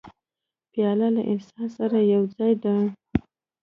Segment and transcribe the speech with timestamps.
[0.71, 2.75] پیاله له انسان سره یو ځای ده.